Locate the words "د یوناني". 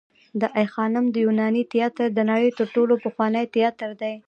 1.11-1.63